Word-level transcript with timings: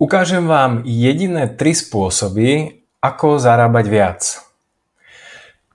Ukážem 0.00 0.48
vám 0.48 0.80
jediné 0.88 1.44
tri 1.60 1.76
spôsoby, 1.76 2.80
ako 3.04 3.36
zarábať 3.36 3.84
viac. 3.84 4.20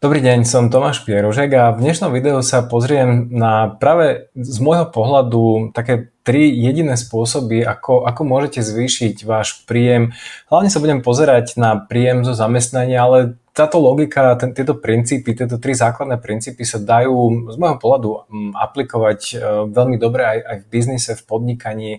Dobrý 0.03 0.19
deň, 0.19 0.43
som 0.43 0.67
Tomáš 0.67 1.07
Pierožek 1.07 1.55
a 1.55 1.71
v 1.71 1.87
dnešnom 1.87 2.11
videu 2.11 2.35
sa 2.43 2.67
pozriem 2.67 3.31
na 3.31 3.71
práve 3.79 4.27
z 4.35 4.59
môjho 4.59 4.91
pohľadu 4.91 5.71
také 5.71 6.11
tri 6.27 6.51
jediné 6.51 6.99
spôsoby, 6.99 7.63
ako, 7.63 8.03
ako 8.03 8.21
môžete 8.27 8.59
zvýšiť 8.59 9.23
váš 9.23 9.63
príjem. 9.63 10.11
Hlavne 10.51 10.67
sa 10.67 10.83
budem 10.83 10.99
pozerať 10.99 11.55
na 11.55 11.79
príjem 11.79 12.27
zo 12.27 12.35
zamestnania, 12.35 13.07
ale 13.07 13.39
táto 13.55 13.79
logika, 13.79 14.35
ten, 14.35 14.51
tieto 14.51 14.75
princípy, 14.75 15.31
tieto 15.31 15.55
tri 15.55 15.71
základné 15.71 16.19
princípy 16.19 16.67
sa 16.67 16.75
dajú 16.75 17.47
z 17.47 17.55
môjho 17.55 17.79
pohľadu 17.79 18.09
mm, 18.27 18.51
aplikovať 18.51 19.19
e, 19.31 19.35
veľmi 19.71 19.95
dobre 19.95 20.27
aj, 20.27 20.39
aj 20.43 20.57
v 20.59 20.65
biznise, 20.75 21.11
v 21.15 21.23
podnikaní 21.23 21.91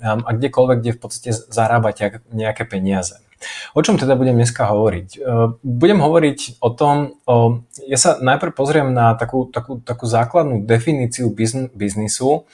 a 0.00 0.30
kdekoľvek, 0.32 0.78
kde 0.80 0.96
v 0.96 1.00
podstate 1.04 1.30
zarábate 1.52 2.24
nejaké 2.32 2.64
peniaze. 2.64 3.20
O 3.74 3.80
čom 3.82 3.98
teda 3.98 4.14
budem 4.14 4.38
dneska 4.38 4.68
hovoriť? 4.68 5.08
Budem 5.62 5.98
hovoriť 5.98 6.62
o 6.62 6.70
tom, 6.70 7.18
o, 7.26 7.62
ja 7.86 7.98
sa 7.98 8.18
najprv 8.22 8.52
pozriem 8.54 8.88
na 8.94 9.14
takú, 9.18 9.50
takú, 9.50 9.82
takú 9.82 10.04
základnú 10.06 10.62
definíciu 10.62 11.30
biznisu 11.74 12.46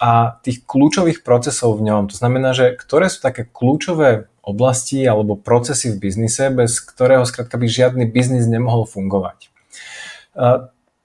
a 0.00 0.40
tých 0.40 0.64
kľúčových 0.64 1.20
procesov 1.20 1.76
v 1.76 1.92
ňom. 1.92 2.08
To 2.08 2.16
znamená, 2.16 2.56
že 2.56 2.72
ktoré 2.72 3.12
sú 3.12 3.20
také 3.20 3.44
kľúčové 3.44 4.30
oblasti 4.40 5.04
alebo 5.04 5.36
procesy 5.36 5.92
v 5.92 6.00
biznise, 6.08 6.48
bez 6.48 6.80
ktorého 6.80 7.28
skrátka 7.28 7.60
by 7.60 7.66
žiadny 7.68 8.08
biznis 8.08 8.48
nemohol 8.48 8.88
fungovať. 8.88 9.52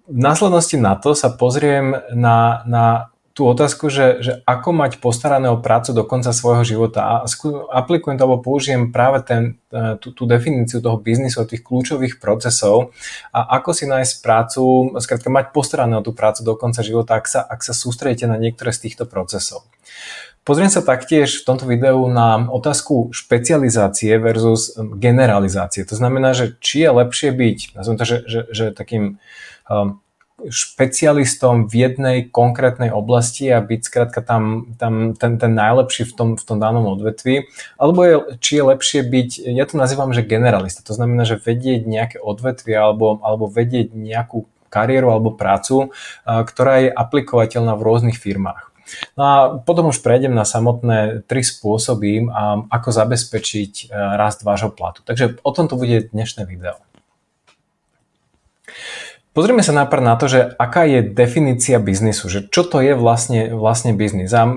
V 0.06 0.20
následnosti 0.22 0.78
na 0.78 0.96
to 0.96 1.18
sa 1.18 1.34
pozriem 1.34 1.98
na, 2.14 2.64
na 2.64 3.10
tú 3.36 3.52
otázku, 3.52 3.92
že, 3.92 4.24
že 4.24 4.40
ako 4.48 4.72
mať 4.72 5.04
postarané 5.04 5.52
prácu 5.60 5.92
do 5.92 6.08
konca 6.08 6.32
svojho 6.32 6.64
života 6.64 7.04
a 7.04 7.28
aplikujem 7.76 8.16
to 8.16 8.24
alebo 8.24 8.40
použijem 8.40 8.96
práve 8.96 9.28
ten, 9.28 9.60
e, 9.76 10.00
tú, 10.00 10.16
tú 10.16 10.24
definíciu 10.24 10.80
toho 10.80 10.96
biznisu, 10.96 11.44
tých 11.44 11.60
kľúčových 11.60 12.24
procesov 12.24 12.96
a 13.36 13.60
ako 13.60 13.76
si 13.76 13.92
nájsť 13.92 14.14
prácu, 14.24 14.64
skrátka 15.04 15.28
mať 15.28 15.52
postarané 15.52 16.00
tú 16.00 16.16
prácu 16.16 16.48
do 16.48 16.56
konca 16.56 16.80
života, 16.80 17.20
ak 17.20 17.28
sa, 17.28 17.44
ak 17.44 17.60
sa 17.60 17.76
sústredíte 17.76 18.24
na 18.24 18.40
niektoré 18.40 18.72
z 18.72 18.88
týchto 18.88 19.04
procesov. 19.04 19.68
Pozriem 20.48 20.72
sa 20.72 20.80
taktiež 20.80 21.44
v 21.44 21.44
tomto 21.44 21.68
videu 21.68 22.08
na 22.08 22.40
otázku 22.48 23.12
špecializácie 23.12 24.16
versus 24.16 24.80
generalizácie. 24.80 25.84
To 25.84 25.98
znamená, 26.00 26.32
že 26.32 26.56
či 26.64 26.88
je 26.88 26.90
lepšie 27.04 27.30
byť, 27.36 27.60
nazvem 27.76 27.98
to, 28.00 28.06
že, 28.08 28.18
že, 28.30 28.42
že 28.48 28.66
takým 28.72 29.20
um, 29.68 30.05
špecialistom 30.44 31.72
v 31.72 31.74
jednej 31.88 32.18
konkrétnej 32.28 32.92
oblasti 32.92 33.48
a 33.48 33.64
byť 33.64 33.82
skrátka 33.88 34.20
tam, 34.20 34.76
tam 34.76 35.16
ten, 35.16 35.40
ten 35.40 35.52
najlepší 35.56 36.12
v 36.12 36.14
tom, 36.14 36.30
v 36.36 36.44
tom 36.44 36.60
danom 36.60 36.86
odvetvi, 36.92 37.48
alebo 37.80 38.00
je, 38.04 38.16
či 38.44 38.60
je 38.60 38.64
lepšie 38.68 39.02
byť, 39.08 39.30
ja 39.56 39.64
to 39.64 39.80
nazývam, 39.80 40.12
že 40.12 40.28
generalista, 40.28 40.84
to 40.84 40.92
znamená, 40.92 41.24
že 41.24 41.40
vedieť 41.40 41.88
nejaké 41.88 42.18
odvetvie 42.20 42.76
alebo, 42.76 43.24
alebo 43.24 43.48
vedieť 43.48 43.96
nejakú 43.96 44.46
kariéru 44.68 45.08
alebo 45.16 45.32
prácu, 45.32 45.96
ktorá 46.28 46.84
je 46.84 46.90
aplikovateľná 46.92 47.80
v 47.80 47.86
rôznych 47.88 48.20
firmách. 48.20 48.76
No 49.18 49.22
a 49.24 49.36
potom 49.58 49.90
už 49.90 50.04
prejdem 50.06 50.38
na 50.38 50.46
samotné 50.46 51.26
tri 51.26 51.42
spôsoby, 51.42 52.28
ako 52.70 52.90
zabezpečiť 52.94 53.90
rast 53.90 54.46
vášho 54.46 54.70
platu. 54.70 55.02
Takže 55.02 55.42
o 55.42 55.52
tomto 55.56 55.80
bude 55.80 56.12
dnešné 56.14 56.46
video. 56.46 56.78
Pozrieme 59.36 59.60
sa 59.68 59.76
najprv 59.76 60.00
na 60.00 60.16
to, 60.16 60.32
že 60.32 60.56
aká 60.56 60.88
je 60.88 61.04
definícia 61.04 61.76
biznisu, 61.76 62.32
že 62.32 62.48
čo 62.48 62.64
to 62.64 62.80
je 62.80 62.96
vlastne, 62.96 63.52
vlastne 63.52 63.92
biznis. 63.92 64.32
A 64.32 64.48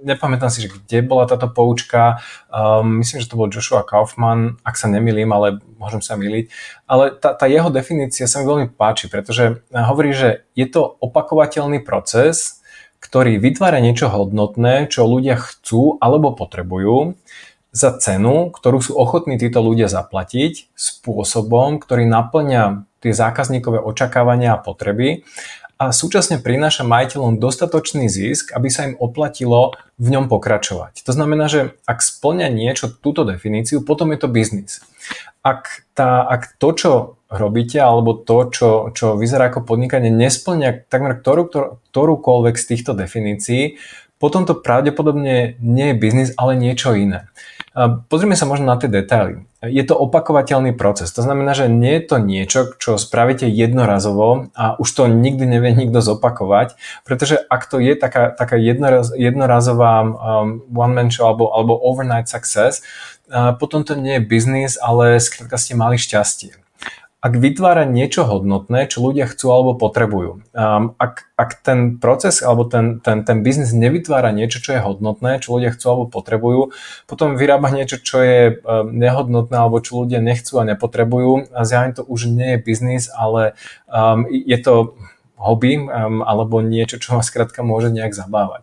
nepamätám 0.00 0.48
si, 0.48 0.64
že 0.64 0.72
kde 0.72 1.04
bola 1.04 1.28
táto 1.28 1.52
poučka, 1.52 2.24
um, 2.48 3.04
myslím, 3.04 3.20
že 3.20 3.28
to 3.28 3.36
bol 3.36 3.52
Joshua 3.52 3.84
Kaufman, 3.84 4.56
ak 4.64 4.80
sa 4.80 4.88
nemýlim, 4.88 5.28
ale 5.36 5.60
môžem 5.76 6.00
sa 6.00 6.16
miliť, 6.16 6.48
ale 6.88 7.12
tá, 7.12 7.36
tá 7.36 7.44
jeho 7.44 7.68
definícia 7.68 8.24
sa 8.24 8.40
mi 8.40 8.48
veľmi 8.48 8.72
páči, 8.72 9.12
pretože 9.12 9.60
hovorí, 9.68 10.16
že 10.16 10.48
je 10.56 10.64
to 10.64 10.96
opakovateľný 10.96 11.84
proces, 11.84 12.64
ktorý 13.04 13.36
vytvára 13.36 13.84
niečo 13.84 14.08
hodnotné, 14.08 14.88
čo 14.88 15.04
ľudia 15.04 15.36
chcú 15.36 16.00
alebo 16.00 16.32
potrebujú 16.32 17.20
za 17.76 17.92
cenu, 18.00 18.48
ktorú 18.48 18.80
sú 18.80 18.96
ochotní 18.96 19.36
títo 19.36 19.60
ľudia 19.60 19.92
zaplatiť 19.92 20.72
spôsobom, 20.72 21.76
ktorý 21.76 22.08
naplňa 22.08 22.88
tie 23.06 23.14
zákazníkové 23.14 23.78
očakávania 23.78 24.58
a 24.58 24.62
potreby 24.62 25.22
a 25.76 25.92
súčasne 25.92 26.40
prináša 26.40 26.88
majiteľom 26.88 27.36
dostatočný 27.36 28.08
zisk, 28.08 28.56
aby 28.56 28.72
sa 28.72 28.88
im 28.88 28.96
oplatilo 28.96 29.76
v 30.00 30.08
ňom 30.08 30.32
pokračovať. 30.32 31.04
To 31.04 31.12
znamená, 31.12 31.52
že 31.52 31.76
ak 31.84 32.00
splňa 32.00 32.48
niečo 32.48 32.88
túto 32.88 33.28
definíciu, 33.28 33.84
potom 33.84 34.16
je 34.16 34.18
to 34.24 34.28
biznis. 34.32 34.80
Ak, 35.44 35.84
tá, 35.92 36.24
ak 36.24 36.56
to, 36.56 36.68
čo 36.72 36.92
robíte, 37.28 37.76
alebo 37.76 38.16
to, 38.16 38.48
čo, 38.48 38.68
čo 38.96 39.20
vyzerá 39.20 39.52
ako 39.52 39.68
podnikanie, 39.68 40.08
nesplňa 40.08 40.88
takmer 40.88 41.20
ktorú, 41.20 41.42
ktorú, 41.52 41.68
ktorúkoľvek 41.92 42.56
z 42.56 42.64
týchto 42.72 42.92
definícií, 42.96 43.76
potom 44.16 44.48
to 44.48 44.56
pravdepodobne 44.56 45.60
nie 45.60 45.86
je 45.92 46.00
biznis, 46.00 46.32
ale 46.40 46.56
niečo 46.56 46.96
iné. 46.96 47.28
Pozrime 48.08 48.32
sa 48.32 48.48
možno 48.48 48.64
na 48.64 48.80
tie 48.80 48.88
detaily. 48.88 49.44
Je 49.70 49.82
to 49.86 49.94
opakovateľný 49.96 50.74
proces. 50.74 51.10
To 51.14 51.22
znamená, 51.24 51.54
že 51.54 51.70
nie 51.70 51.96
je 51.98 52.04
to 52.04 52.16
niečo, 52.18 52.60
čo 52.76 52.98
spravíte 53.00 53.48
jednorazovo 53.48 54.50
a 54.52 54.74
už 54.76 54.88
to 54.92 55.02
nikdy 55.06 55.46
nevie 55.46 55.72
nikto 55.72 56.02
zopakovať, 56.02 56.74
pretože 57.06 57.38
ak 57.38 57.62
to 57.70 57.78
je 57.78 57.94
taká, 57.94 58.34
taká 58.34 58.58
jednoraz, 58.58 59.14
jednorazová 59.14 60.02
um, 60.02 60.62
one-man 60.74 61.08
show 61.14 61.30
alebo, 61.30 61.54
alebo 61.54 61.78
overnight 61.78 62.26
success, 62.28 62.82
uh, 63.30 63.54
potom 63.54 63.86
to 63.86 63.94
nie 63.94 64.18
je 64.18 64.26
biznis, 64.26 64.74
ale 64.76 65.22
skrátka 65.22 65.56
ste 65.56 65.78
mali 65.78 65.96
šťastie 65.96 66.65
ak 67.26 67.42
vytvára 67.42 67.82
niečo 67.82 68.22
hodnotné, 68.22 68.86
čo 68.86 69.02
ľudia 69.02 69.26
chcú 69.26 69.50
alebo 69.50 69.74
potrebujú. 69.74 70.46
Um, 70.54 70.94
ak, 70.94 71.26
ak 71.34 71.58
ten 71.66 71.98
proces 71.98 72.38
alebo 72.38 72.62
ten, 72.70 73.02
ten, 73.02 73.26
ten 73.26 73.42
biznis 73.42 73.74
nevytvára 73.74 74.30
niečo, 74.30 74.62
čo 74.62 74.78
je 74.78 74.84
hodnotné, 74.86 75.42
čo 75.42 75.58
ľudia 75.58 75.74
chcú 75.74 75.86
alebo 75.90 76.06
potrebujú, 76.06 76.70
potom 77.10 77.34
vyrába 77.34 77.74
niečo, 77.74 77.98
čo 77.98 78.22
je 78.22 78.62
um, 78.62 78.94
nehodnotné 78.94 79.58
alebo 79.58 79.82
čo 79.82 80.06
ľudia 80.06 80.22
nechcú 80.22 80.62
a 80.62 80.68
nepotrebujú 80.70 81.50
a 81.50 81.66
zjavne 81.66 81.98
to 81.98 82.06
už 82.06 82.30
nie 82.30 82.54
je 82.54 82.62
biznis, 82.62 83.10
ale 83.10 83.58
um, 83.90 84.22
je 84.30 84.58
to 84.62 84.94
hobby 85.34 85.82
um, 85.82 86.22
alebo 86.22 86.62
niečo, 86.62 87.02
čo 87.02 87.18
vás 87.18 87.26
skrátka 87.26 87.66
môže 87.66 87.90
nejak 87.90 88.14
zabávať 88.14 88.62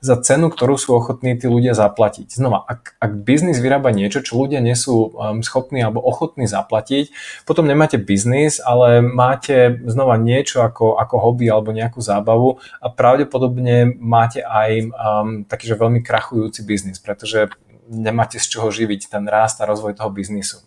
za 0.00 0.14
cenu, 0.20 0.50
ktorú 0.50 0.78
sú 0.78 0.94
ochotní 0.94 1.34
tí 1.38 1.50
ľudia 1.50 1.74
zaplatiť. 1.74 2.30
Znova, 2.30 2.62
ak, 2.64 2.98
ak 3.00 3.12
biznis 3.26 3.58
vyrába 3.58 3.90
niečo, 3.90 4.22
čo 4.22 4.38
ľudia 4.38 4.62
nie 4.62 4.74
sú 4.78 5.10
um, 5.14 5.42
schopní 5.42 5.82
alebo 5.82 6.02
ochotní 6.02 6.46
zaplatiť, 6.46 7.10
potom 7.48 7.66
nemáte 7.66 7.98
biznis, 7.98 8.62
ale 8.62 9.02
máte 9.02 9.80
znova 9.84 10.18
niečo 10.20 10.62
ako, 10.62 10.98
ako 10.98 11.14
hobby 11.18 11.50
alebo 11.50 11.74
nejakú 11.74 11.98
zábavu 11.98 12.62
a 12.78 12.86
pravdepodobne 12.90 13.96
máte 13.98 14.42
aj 14.42 14.70
um, 14.88 15.28
taký, 15.44 15.70
že 15.70 15.80
veľmi 15.80 16.00
krachujúci 16.04 16.62
biznis, 16.62 17.02
pretože 17.02 17.50
nemáte 17.90 18.40
z 18.40 18.46
čoho 18.48 18.72
živiť 18.72 19.12
ten 19.12 19.28
rast 19.28 19.60
a 19.60 19.68
rozvoj 19.68 19.98
toho 20.00 20.08
biznisu 20.08 20.64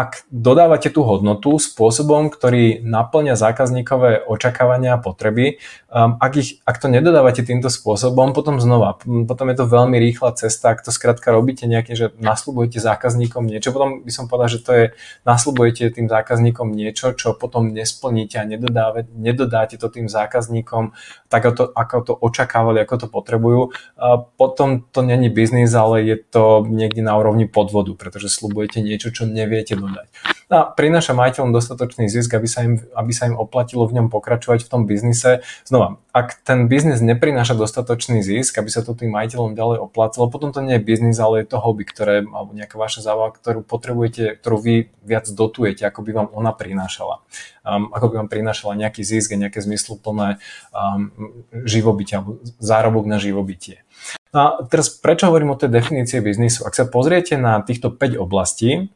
ak 0.00 0.24
dodávate 0.32 0.88
tú 0.88 1.04
hodnotu 1.04 1.60
spôsobom, 1.60 2.32
ktorý 2.32 2.80
naplňa 2.80 3.36
zákazníkové 3.36 4.24
očakávania 4.24 4.96
a 4.96 5.02
potreby, 5.02 5.60
um, 5.92 6.16
ak, 6.16 6.32
ich, 6.40 6.50
ak 6.64 6.80
to 6.80 6.88
nedodávate 6.88 7.44
týmto 7.44 7.68
spôsobom, 7.68 8.32
potom 8.32 8.56
znova, 8.56 8.96
potom 9.04 9.46
je 9.52 9.56
to 9.60 9.68
veľmi 9.68 10.00
rýchla 10.00 10.32
cesta, 10.40 10.72
ak 10.72 10.80
to 10.80 10.88
skrátka 10.88 11.28
robíte 11.28 11.68
nejaké, 11.68 11.92
že 11.92 12.16
nasľubujete 12.16 12.80
zákazníkom 12.80 13.44
niečo, 13.44 13.76
potom 13.76 14.00
by 14.00 14.12
som 14.14 14.24
povedal, 14.24 14.48
že 14.56 14.60
to 14.64 14.72
je, 14.72 14.84
nasľubujete 15.28 15.92
tým 15.92 16.08
zákazníkom 16.08 16.72
niečo, 16.72 17.12
čo 17.12 17.36
potom 17.36 17.76
nesplníte 17.76 18.40
a 18.40 18.48
nedodáte, 18.48 19.76
to 19.76 19.92
tým 19.92 20.08
zákazníkom 20.08 20.96
tak, 21.28 21.44
to, 21.52 21.68
ako 21.76 21.96
to 22.02 22.12
očakávali, 22.16 22.80
ako 22.80 22.96
to 23.04 23.06
potrebujú, 23.12 23.60
a 24.00 24.16
potom 24.16 24.80
to 24.88 25.04
není 25.04 25.28
biznis, 25.28 25.76
ale 25.76 26.02
je 26.08 26.16
to 26.16 26.64
niekde 26.64 27.04
na 27.04 27.20
úrovni 27.20 27.44
podvodu, 27.44 27.92
pretože 27.92 28.32
slubujete 28.32 28.80
niečo, 28.80 29.12
čo 29.12 29.28
neviete 29.28 29.76
dodať. 29.90 30.08
A 30.50 30.66
prináša 30.66 31.14
majiteľom 31.14 31.54
dostatočný 31.54 32.10
zisk, 32.10 32.34
aby 32.34 32.48
sa, 32.50 32.66
im, 32.66 32.82
aby 32.98 33.12
sa 33.14 33.30
im 33.30 33.38
oplatilo 33.38 33.86
v 33.86 34.02
ňom 34.02 34.06
pokračovať 34.10 34.66
v 34.66 34.70
tom 34.70 34.82
biznise. 34.82 35.46
Znova, 35.62 36.02
ak 36.10 36.42
ten 36.42 36.66
biznis 36.66 36.98
neprináša 36.98 37.54
dostatočný 37.54 38.18
zisk, 38.18 38.58
aby 38.58 38.66
sa 38.66 38.82
to 38.82 38.98
tým 38.98 39.14
majiteľom 39.14 39.54
ďalej 39.54 39.78
oplatilo, 39.78 40.26
potom 40.26 40.50
to 40.50 40.58
nie 40.58 40.74
je 40.74 40.82
biznis, 40.82 41.22
ale 41.22 41.46
je 41.46 41.54
to 41.54 41.62
hobby, 41.62 41.86
ktoré, 41.86 42.26
alebo 42.26 42.50
nejaká 42.50 42.74
vaša 42.74 43.06
zábava, 43.06 43.30
ktorú 43.30 43.62
potrebujete, 43.62 44.42
ktorú 44.42 44.58
vy 44.58 44.74
viac 45.06 45.30
dotujete, 45.30 45.86
ako 45.86 46.02
by 46.02 46.10
vám 46.18 46.28
ona 46.34 46.50
prinášala. 46.50 47.22
Um, 47.62 47.94
ako 47.94 48.10
by 48.10 48.14
vám 48.26 48.30
prinášala 48.34 48.74
nejaký 48.74 49.06
zisk 49.06 49.30
a 49.30 49.38
nejaké 49.38 49.62
zmysluplné 49.62 50.42
um, 50.74 51.14
živobytie 51.62 52.18
alebo 52.18 52.42
zárobok 52.58 53.06
na 53.06 53.22
živobytie. 53.22 53.86
A 54.34 54.62
teraz 54.66 54.90
prečo 54.90 55.26
hovorím 55.26 55.54
o 55.54 55.58
tej 55.58 55.70
definície 55.70 56.22
biznisu? 56.22 56.62
Ak 56.62 56.74
sa 56.78 56.86
pozriete 56.86 57.34
na 57.34 57.62
týchto 57.62 57.90
5 57.90 58.18
oblastí, 58.18 58.90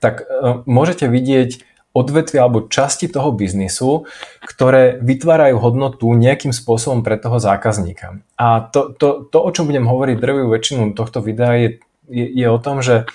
tak 0.00 0.24
e, 0.24 0.64
môžete 0.68 1.08
vidieť 1.10 1.62
odvetvia 1.96 2.44
alebo 2.44 2.68
časti 2.68 3.08
toho 3.08 3.32
biznisu, 3.32 4.04
ktoré 4.44 5.00
vytvárajú 5.00 5.56
hodnotu 5.56 6.12
nejakým 6.12 6.52
spôsobom 6.52 7.00
pre 7.00 7.16
toho 7.16 7.40
zákazníka. 7.40 8.20
A 8.36 8.68
to, 8.68 8.92
to, 8.92 9.24
to 9.32 9.38
o 9.40 9.48
čom 9.48 9.64
budem 9.64 9.88
hovoriť 9.88 10.16
drvivú 10.20 10.52
väčšinu 10.52 10.92
tohto 10.92 11.24
videa, 11.24 11.56
je 11.56 11.70
je, 12.08 12.26
je 12.26 12.46
o 12.50 12.58
tom, 12.58 12.82
že 12.82 13.06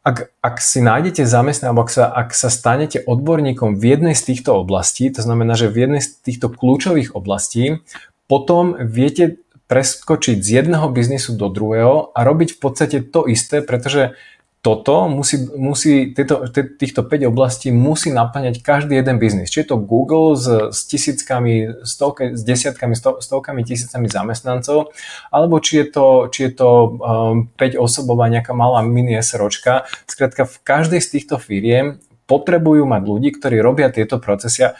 ak, 0.00 0.32
ak 0.40 0.56
si 0.64 0.80
nájdete 0.80 1.28
zamestnanie, 1.28 1.76
alebo 1.76 1.84
ak 1.84 1.92
sa, 1.92 2.08
ak 2.08 2.32
sa 2.32 2.48
stanete 2.48 3.04
odborníkom 3.04 3.76
v 3.76 3.84
jednej 3.84 4.14
z 4.16 4.32
týchto 4.32 4.56
oblastí, 4.56 5.12
to 5.12 5.20
znamená, 5.20 5.52
že 5.60 5.68
v 5.68 5.88
jednej 5.88 6.00
z 6.00 6.16
týchto 6.24 6.48
kľúčových 6.48 7.12
oblastí, 7.12 7.84
potom 8.24 8.78
viete 8.80 9.44
preskočiť 9.68 10.40
z 10.40 10.48
jedného 10.62 10.88
biznisu 10.88 11.36
do 11.36 11.52
druhého 11.52 12.16
a 12.16 12.18
robiť 12.24 12.56
v 12.56 12.58
podstate 12.58 12.96
to 13.04 13.28
isté, 13.28 13.60
pretože 13.60 14.16
toto 14.60 15.08
musí, 15.08 15.40
musí 15.56 16.12
tieto, 16.12 16.44
týchto 16.52 17.00
5 17.08 17.32
oblastí 17.32 17.72
musí 17.72 18.12
naplňať 18.12 18.60
každý 18.60 19.00
jeden 19.00 19.16
biznis. 19.16 19.48
Či 19.48 19.64
je 19.64 19.68
to 19.72 19.80
Google 19.80 20.36
s, 20.36 20.44
s 20.48 20.84
tisíckami, 20.84 21.80
stovke, 21.80 22.36
s 22.36 22.44
desiatkami, 22.44 22.92
sto, 22.92 23.24
stovkami, 23.24 23.64
tisícami 23.64 24.12
zamestnancov, 24.12 24.92
alebo 25.32 25.64
či 25.64 25.80
je 25.80 25.86
to, 25.88 26.06
či 26.28 26.40
je 26.48 26.52
to 26.60 26.68
um, 27.00 27.48
5 27.56 27.80
osobová 27.80 28.28
nejaká 28.28 28.52
malá 28.52 28.84
mini 28.84 29.16
SROčka. 29.16 29.88
Skrátka, 30.04 30.44
v 30.44 30.56
každej 30.60 31.00
z 31.00 31.08
týchto 31.08 31.40
firiem 31.40 31.96
potrebujú 32.28 32.84
mať 32.84 33.02
ľudí, 33.08 33.32
ktorí 33.32 33.64
robia 33.64 33.88
tieto 33.88 34.20
procesy. 34.20 34.76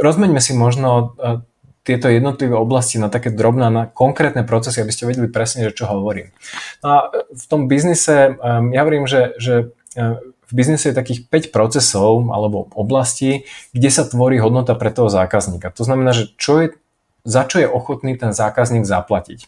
Rozmeňme 0.00 0.40
si 0.40 0.56
možno 0.56 1.12
uh, 1.20 1.44
tieto 1.88 2.12
jednotlivé 2.12 2.52
oblasti 2.52 3.00
na 3.00 3.08
také 3.08 3.32
drobné, 3.32 3.72
na 3.72 3.88
konkrétne 3.88 4.44
procesy, 4.44 4.84
aby 4.84 4.92
ste 4.92 5.08
vedeli 5.08 5.32
presne, 5.32 5.64
že 5.64 5.72
čo 5.72 5.88
hovorím. 5.88 6.28
No 6.84 6.86
a 6.92 6.98
v 7.32 7.44
tom 7.48 7.64
biznise, 7.64 8.36
ja 8.44 8.80
hovorím, 8.84 9.08
že, 9.08 9.32
že 9.40 9.72
uh, 9.96 10.20
v 10.48 10.52
biznise 10.52 10.92
je 10.92 11.00
takých 11.00 11.28
5 11.28 11.48
procesov 11.48 12.28
alebo 12.32 12.68
oblastí, 12.72 13.48
kde 13.72 13.88
sa 13.88 14.08
tvorí 14.08 14.40
hodnota 14.40 14.72
pre 14.76 14.88
toho 14.88 15.12
zákazníka. 15.12 15.72
To 15.76 15.84
znamená, 15.84 16.16
že 16.16 16.32
čo 16.40 16.64
je, 16.64 16.66
za 17.24 17.44
čo 17.44 17.60
je 17.60 17.68
ochotný 17.68 18.16
ten 18.16 18.32
zákazník 18.32 18.88
zaplatiť. 18.88 19.44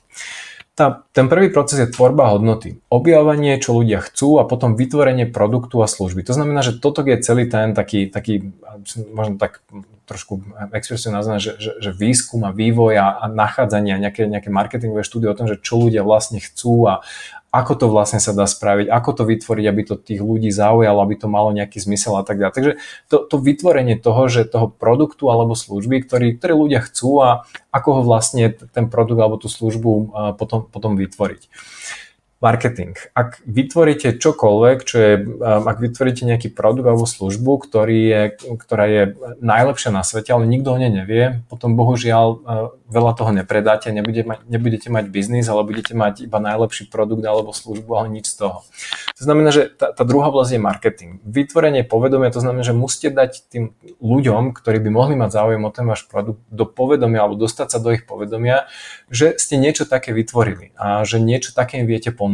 Tá, 0.77 1.05
ten 1.13 1.29
prvý 1.29 1.53
proces 1.53 1.77
je 1.77 1.93
tvorba 1.93 2.33
hodnoty. 2.33 2.81
Objavovanie, 2.89 3.61
čo 3.61 3.77
ľudia 3.77 4.01
chcú 4.01 4.41
a 4.41 4.49
potom 4.49 4.81
vytvorenie 4.81 5.29
produktu 5.29 5.77
a 5.85 5.89
služby. 5.89 6.25
To 6.25 6.33
znamená, 6.33 6.65
že 6.65 6.81
toto 6.81 7.05
je 7.05 7.21
celý 7.21 7.53
ten 7.53 7.77
taký, 7.77 8.09
taký 8.09 8.57
možno 9.13 9.37
tak 9.37 9.61
trošku 10.11 10.43
expresiu 10.75 11.15
nazvané, 11.15 11.39
že, 11.39 11.55
že, 11.63 11.79
že 11.79 11.91
výskum 11.95 12.43
a 12.43 12.51
vývoj 12.51 12.99
a, 12.99 13.07
a 13.23 13.25
nachádzanie 13.31 13.95
a 13.95 14.03
nejaké, 14.03 14.27
nejaké 14.27 14.51
marketingové 14.51 15.07
štúdie 15.07 15.31
o 15.31 15.39
tom, 15.39 15.47
že 15.47 15.63
čo 15.63 15.79
ľudia 15.79 16.03
vlastne 16.03 16.43
chcú 16.43 16.91
a 16.91 17.07
ako 17.51 17.73
to 17.75 17.87
vlastne 17.91 18.23
sa 18.23 18.31
dá 18.31 18.47
spraviť, 18.47 18.87
ako 18.87 19.11
to 19.11 19.23
vytvoriť, 19.27 19.65
aby 19.67 19.83
to 19.83 19.99
tých 19.99 20.23
ľudí 20.23 20.55
zaujalo, 20.55 21.03
aby 21.03 21.19
to 21.19 21.27
malo 21.27 21.51
nejaký 21.51 21.83
zmysel 21.83 22.15
a 22.15 22.23
tak 22.23 22.39
ďalej. 22.39 22.55
Takže 22.55 22.73
to, 23.11 23.17
to 23.27 23.37
vytvorenie 23.43 23.99
toho, 23.99 24.31
že 24.31 24.47
toho 24.47 24.71
produktu 24.71 25.27
alebo 25.35 25.59
služby, 25.59 26.07
ktorý, 26.07 26.39
ktoré 26.39 26.55
ľudia 26.55 26.81
chcú 26.87 27.11
a 27.23 27.31
ako 27.75 27.89
ho 28.01 28.03
vlastne 28.07 28.55
ten 28.55 28.87
produkt 28.87 29.19
alebo 29.19 29.35
tú 29.35 29.51
službu 29.51 30.15
potom, 30.39 30.71
potom 30.71 30.95
vytvoriť 30.95 31.51
marketing. 32.41 32.97
Ak 33.13 33.45
vytvoríte 33.45 34.17
čokoľvek, 34.17 34.79
čo 34.89 34.97
je, 34.97 35.13
um, 35.21 35.69
ak 35.69 35.77
vytvoríte 35.77 36.25
nejaký 36.25 36.49
produkt 36.49 36.89
alebo 36.89 37.05
službu, 37.05 37.69
ktorý 37.69 38.01
je, 38.01 38.23
ktorá 38.57 38.85
je 38.89 39.03
najlepšia 39.45 39.93
na 39.93 40.01
svete, 40.01 40.33
ale 40.33 40.49
nikto 40.49 40.73
o 40.73 40.81
nej 40.81 40.89
nevie, 40.89 41.45
potom 41.53 41.77
bohužiaľ 41.77 42.27
uh, 42.33 42.41
veľa 42.89 43.13
toho 43.15 43.31
nepredáte, 43.37 43.93
nebudete 43.93 44.27
mať, 44.27 44.41
nebudete 44.49 44.89
mať 44.89 45.05
biznis, 45.13 45.47
ale 45.53 45.69
budete 45.69 45.93
mať 45.93 46.27
iba 46.27 46.41
najlepší 46.41 46.89
produkt 46.89 47.23
alebo 47.23 47.53
službu, 47.53 47.91
ale 47.93 48.09
nič 48.09 48.33
z 48.33 48.49
toho. 48.49 48.65
To 49.21 49.23
znamená, 49.23 49.53
že 49.53 49.69
tá, 49.69 49.93
tá 49.93 50.03
druhá 50.03 50.33
oblasť 50.33 50.57
je 50.57 50.61
marketing. 50.65 51.11
Vytvorenie 51.23 51.85
povedomia, 51.85 52.33
to 52.33 52.41
znamená, 52.41 52.65
že 52.65 52.73
musíte 52.73 53.13
dať 53.13 53.53
tým 53.53 53.77
ľuďom, 54.01 54.57
ktorí 54.57 54.81
by 54.81 54.91
mohli 54.91 55.15
mať 55.15 55.31
záujem 55.37 55.63
o 55.63 55.71
ten 55.71 55.85
váš 55.85 56.09
produkt, 56.09 56.41
do 56.49 56.65
povedomia 56.65 57.21
alebo 57.21 57.37
dostať 57.37 57.69
sa 57.69 57.79
do 57.79 57.93
ich 57.93 58.09
povedomia, 58.09 58.67
že 59.13 59.37
ste 59.37 59.61
niečo 59.61 59.85
také 59.85 60.17
vytvorili 60.17 60.73
a 60.81 61.05
že 61.05 61.21
niečo 61.21 61.53
také 61.53 61.85
im 61.85 61.87
viete 61.87 62.11
ponúknuť. 62.11 62.30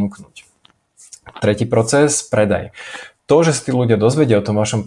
Tretí 1.42 1.66
proces, 1.66 2.22
predaj 2.22 2.70
to, 3.26 3.42
že 3.42 3.58
si 3.58 3.60
tí 3.66 3.70
ľudia 3.74 3.98
dozvedia 3.98 4.38
o 4.38 4.46
tom 4.46 4.54
vašom 4.54 4.86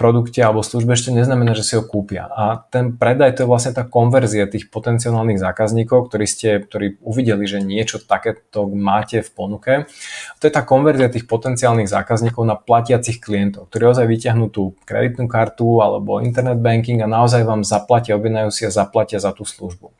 produkte 0.00 0.40
alebo 0.40 0.64
službe, 0.64 0.96
ešte 0.96 1.12
neznamená, 1.12 1.52
že 1.52 1.60
si 1.60 1.76
ho 1.76 1.84
kúpia. 1.84 2.24
A 2.24 2.64
ten 2.72 2.96
predaj 2.96 3.36
to 3.36 3.44
je 3.44 3.52
vlastne 3.52 3.76
tá 3.76 3.84
konverzia 3.84 4.48
tých 4.48 4.72
potenciálnych 4.72 5.36
zákazníkov, 5.36 6.08
ktorí 6.08 6.24
ste, 6.24 6.64
ktorí 6.64 6.96
uvideli, 7.04 7.44
že 7.44 7.60
niečo 7.60 8.00
takéto 8.00 8.64
máte 8.64 9.20
v 9.20 9.28
ponuke. 9.28 9.72
To 10.40 10.48
je 10.48 10.52
tá 10.56 10.64
konverzia 10.64 11.12
tých 11.12 11.28
potenciálnych 11.28 11.92
zákazníkov 11.92 12.48
na 12.48 12.56
platiacich 12.56 13.20
klientov, 13.20 13.68
ktorí 13.68 13.92
ozaj 13.92 14.08
vyťahnú 14.08 14.48
tú 14.48 14.72
kreditnú 14.88 15.28
kartu 15.28 15.84
alebo 15.84 16.24
internet 16.24 16.56
banking 16.64 17.04
a 17.04 17.08
naozaj 17.12 17.44
vám 17.44 17.60
zaplatia, 17.60 18.16
objednajú 18.16 18.56
si 18.56 18.64
a 18.64 18.72
zaplatia 18.72 19.20
za 19.20 19.36
tú 19.36 19.44
službu. 19.44 19.92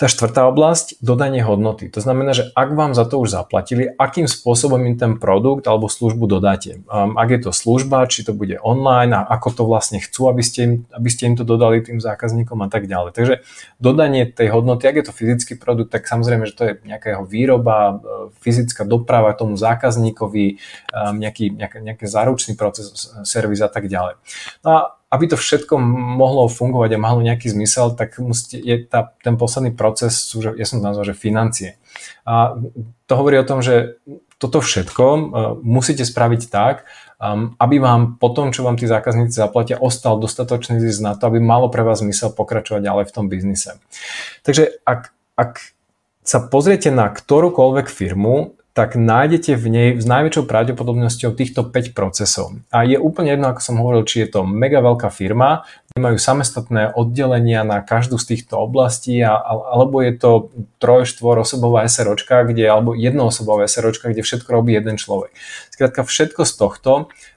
Tá 0.00 0.08
štvrtá 0.08 0.48
oblasť, 0.48 0.96
dodanie 1.04 1.44
hodnoty. 1.44 1.92
To 1.92 2.00
znamená, 2.00 2.32
že 2.32 2.48
ak 2.56 2.72
vám 2.72 2.96
za 2.96 3.04
to 3.04 3.20
už 3.20 3.36
zaplatili, 3.36 3.84
akým 4.00 4.24
spôsobom 4.24 4.80
im 4.88 4.96
ten 4.96 5.20
produkt 5.20 5.68
alebo 5.68 5.92
službu 5.92 6.24
dodáte. 6.24 6.80
Um, 6.88 7.20
ak 7.20 7.28
je 7.28 7.40
to 7.44 7.52
služba, 7.52 8.08
či 8.08 8.24
to 8.24 8.32
bude 8.32 8.56
online 8.64 9.12
a 9.12 9.28
ako 9.28 9.60
to 9.60 9.62
vlastne 9.68 10.00
chcú, 10.00 10.32
aby 10.32 10.40
ste, 10.40 10.60
im, 10.64 10.72
aby 10.88 11.08
ste 11.12 11.28
im 11.28 11.36
to 11.36 11.44
dodali 11.44 11.84
tým 11.84 12.00
zákazníkom 12.00 12.64
a 12.64 12.72
tak 12.72 12.88
ďalej. 12.88 13.12
Takže 13.12 13.34
dodanie 13.76 14.24
tej 14.24 14.48
hodnoty, 14.56 14.88
ak 14.88 14.96
je 14.96 15.04
to 15.04 15.12
fyzický 15.12 15.60
produkt, 15.60 15.92
tak 15.92 16.08
samozrejme, 16.08 16.48
že 16.48 16.56
to 16.56 16.62
je 16.64 16.72
nejaká 16.80 17.20
jeho 17.20 17.28
výroba, 17.28 18.00
e, 18.00 18.32
fyzická 18.40 18.88
doprava 18.88 19.36
tomu 19.36 19.60
zákazníkovi, 19.60 20.56
um, 20.96 21.20
nejaký, 21.20 21.52
nejaký, 21.52 21.76
nejaký 21.84 22.08
záručný 22.08 22.56
proces, 22.56 22.88
servis 23.28 23.60
a 23.60 23.68
tak 23.68 23.84
ďalej. 23.84 24.16
No 24.64 24.68
a 24.72 24.80
aby 25.10 25.24
to 25.26 25.36
všetko 25.36 25.74
mohlo 26.16 26.46
fungovať 26.46 26.94
a 26.94 27.02
malo 27.02 27.18
nejaký 27.20 27.50
zmysel, 27.50 27.98
tak 27.98 28.22
musíte, 28.22 28.62
je 28.62 28.86
tá, 28.86 29.10
ten 29.20 29.34
posledný 29.34 29.74
proces, 29.74 30.14
sú, 30.14 30.38
ja 30.42 30.62
som 30.62 30.78
to 30.78 30.86
nazval, 30.86 31.10
že 31.10 31.18
financie. 31.18 31.76
A 32.22 32.54
to 33.10 33.12
hovorí 33.18 33.34
o 33.42 33.48
tom, 33.48 33.58
že 33.58 33.98
toto 34.38 34.62
všetko 34.62 35.04
uh, 35.04 35.20
musíte 35.60 36.06
spraviť 36.06 36.42
tak, 36.48 36.86
aby 37.60 37.76
vám 37.76 38.16
po 38.16 38.32
tom, 38.32 38.48
čo 38.48 38.64
vám 38.64 38.80
tí 38.80 38.88
zákazníci 38.88 39.36
zaplatia, 39.36 39.76
ostal 39.76 40.16
dostatočný 40.16 40.80
zisk 40.80 41.04
na 41.04 41.12
to, 41.12 41.28
aby 41.28 41.36
malo 41.36 41.68
pre 41.68 41.84
vás 41.84 42.00
zmysel 42.00 42.32
pokračovať 42.32 42.80
ďalej 42.80 43.04
v 43.04 43.12
tom 43.12 43.28
biznise. 43.28 43.76
Takže 44.40 44.80
ak, 44.88 45.12
ak 45.36 45.60
sa 46.24 46.40
pozriete 46.40 46.88
na 46.88 47.12
ktorúkoľvek 47.12 47.92
firmu, 47.92 48.56
tak 48.70 48.94
nájdete 48.94 49.58
v 49.58 49.66
nej 49.66 49.88
s 49.98 50.06
najväčšou 50.06 50.46
pravdepodobnosťou 50.46 51.34
týchto 51.34 51.66
5 51.66 51.90
procesov. 51.90 52.54
A 52.70 52.86
je 52.86 53.02
úplne 53.02 53.34
jedno, 53.34 53.50
ako 53.50 53.60
som 53.60 53.80
hovoril, 53.82 54.06
či 54.06 54.22
je 54.22 54.38
to 54.38 54.46
mega 54.46 54.78
veľká 54.78 55.10
firma, 55.10 55.66
majú 55.98 56.14
samostatné 56.22 56.94
oddelenia 56.94 57.66
na 57.66 57.82
každú 57.82 58.14
z 58.14 58.34
týchto 58.34 58.62
oblastí, 58.62 59.18
a, 59.26 59.34
alebo 59.74 59.98
je 60.06 60.14
to 60.14 60.30
troj, 60.78 61.02
štvor 61.02 61.42
osobová 61.42 61.82
SROčka, 61.90 62.46
kde, 62.46 62.70
alebo 62.70 62.94
jednoosobová 62.94 63.66
SROčka, 63.66 64.14
kde 64.14 64.22
všetko 64.22 64.48
robí 64.54 64.78
jeden 64.78 64.94
človek. 64.94 65.34
Skrátka 65.74 66.06
všetko 66.06 66.46
z 66.46 66.52
tohto, 66.54 66.92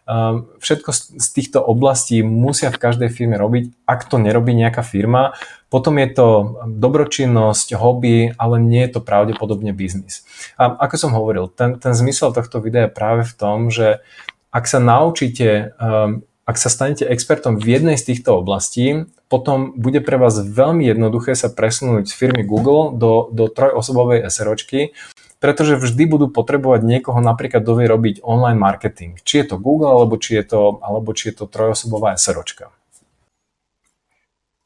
um, 0.05 0.45
všetko 0.61 0.89
z 1.17 1.27
týchto 1.33 1.65
oblastí 1.65 2.21
musia 2.21 2.69
v 2.69 2.77
každej 2.77 3.09
firme 3.09 3.41
robiť. 3.41 3.73
Ak 3.89 4.05
to 4.05 4.21
nerobí 4.21 4.53
nejaká 4.53 4.85
firma, 4.85 5.33
potom 5.73 5.97
je 5.97 6.05
to 6.13 6.27
dobročinnosť, 6.69 7.73
hobby, 7.73 8.29
ale 8.37 8.61
nie 8.61 8.85
je 8.85 8.93
to 8.93 9.01
pravdepodobne 9.01 9.73
biznis. 9.73 10.21
A 10.53 10.69
ako 10.69 10.95
som 11.01 11.17
hovoril, 11.17 11.49
ten, 11.49 11.81
ten 11.81 11.97
zmysel 11.97 12.29
tohto 12.29 12.61
videa 12.61 12.85
je 12.85 12.93
práve 12.93 13.25
v 13.25 13.33
tom, 13.33 13.73
že 13.73 14.05
ak 14.53 14.69
sa 14.69 14.77
naučíte, 14.77 15.73
um, 15.81 16.21
ak 16.45 16.61
sa 16.61 16.69
stanete 16.69 17.09
expertom 17.09 17.57
v 17.57 17.73
jednej 17.73 17.97
z 17.97 18.13
týchto 18.13 18.37
oblastí, 18.37 19.09
potom 19.33 19.73
bude 19.73 19.97
pre 20.05 20.21
vás 20.21 20.37
veľmi 20.37 20.85
jednoduché 20.85 21.33
sa 21.33 21.49
presunúť 21.49 22.05
z 22.05 22.13
firmy 22.13 22.45
Google 22.45 22.93
do, 22.93 23.33
do 23.33 23.49
trojosobovej 23.49 24.29
SROčky, 24.29 24.93
pretože 25.41 25.81
vždy 25.81 26.05
budú 26.05 26.29
potrebovať 26.29 26.85
niekoho 26.85 27.17
napríklad, 27.17 27.65
kto 27.65 27.81
robiť 27.81 28.21
online 28.21 28.61
marketing. 28.61 29.17
Či 29.25 29.41
je 29.41 29.45
to 29.49 29.55
Google, 29.57 29.89
alebo 29.89 30.21
či 30.21 30.37
je 30.37 30.45
to, 30.53 30.77
alebo 30.85 31.17
či 31.17 31.33
je 31.33 31.41
to 31.41 31.45
trojosobová 31.49 32.13
SROčka. 32.13 32.69